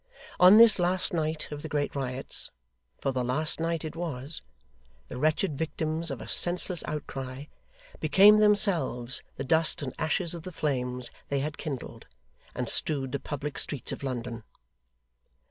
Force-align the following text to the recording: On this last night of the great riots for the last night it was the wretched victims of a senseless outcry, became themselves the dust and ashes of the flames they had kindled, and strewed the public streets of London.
On 0.39 0.57
this 0.57 0.79
last 0.79 1.13
night 1.13 1.47
of 1.51 1.61
the 1.61 1.69
great 1.69 1.95
riots 1.95 2.49
for 2.97 3.11
the 3.11 3.23
last 3.23 3.59
night 3.59 3.85
it 3.85 3.95
was 3.95 4.41
the 5.09 5.17
wretched 5.19 5.55
victims 5.55 6.09
of 6.09 6.19
a 6.19 6.27
senseless 6.27 6.83
outcry, 6.87 7.45
became 7.99 8.39
themselves 8.39 9.21
the 9.35 9.43
dust 9.43 9.83
and 9.83 9.93
ashes 9.99 10.33
of 10.33 10.41
the 10.41 10.51
flames 10.51 11.11
they 11.27 11.41
had 11.41 11.59
kindled, 11.59 12.07
and 12.55 12.67
strewed 12.67 13.11
the 13.11 13.19
public 13.19 13.59
streets 13.59 13.91
of 13.91 14.01
London. 14.01 14.41